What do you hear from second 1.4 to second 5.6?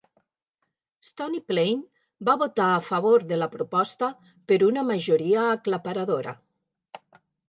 Plain va votar a favor de la proposta per una majoria